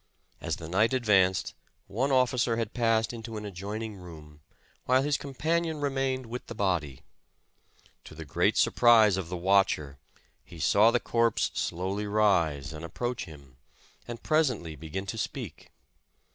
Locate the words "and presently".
14.07-14.75